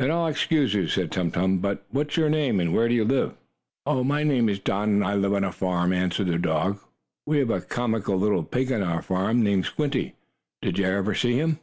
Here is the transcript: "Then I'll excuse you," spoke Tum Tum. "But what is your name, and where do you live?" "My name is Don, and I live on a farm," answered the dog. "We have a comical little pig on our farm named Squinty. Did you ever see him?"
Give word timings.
"Then 0.00 0.10
I'll 0.10 0.26
excuse 0.26 0.74
you," 0.74 0.88
spoke 0.88 1.12
Tum 1.12 1.30
Tum. 1.30 1.58
"But 1.58 1.86
what 1.92 2.10
is 2.10 2.16
your 2.16 2.28
name, 2.28 2.58
and 2.58 2.74
where 2.74 2.88
do 2.88 2.94
you 2.94 3.04
live?" 3.04 3.34
"My 3.86 4.24
name 4.24 4.48
is 4.48 4.58
Don, 4.58 4.88
and 4.88 5.04
I 5.04 5.14
live 5.14 5.34
on 5.34 5.44
a 5.44 5.52
farm," 5.52 5.92
answered 5.92 6.26
the 6.26 6.36
dog. 6.36 6.80
"We 7.26 7.38
have 7.38 7.50
a 7.50 7.60
comical 7.60 8.16
little 8.18 8.42
pig 8.42 8.72
on 8.72 8.82
our 8.82 9.02
farm 9.02 9.44
named 9.44 9.66
Squinty. 9.66 10.16
Did 10.62 10.80
you 10.80 10.86
ever 10.86 11.14
see 11.14 11.34
him?" 11.38 11.60